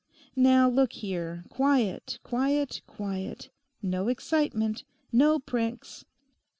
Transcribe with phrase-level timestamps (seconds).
[0.35, 3.51] Now look here; quiet, quiet, quiet;
[3.83, 6.05] no excitement, no pranks.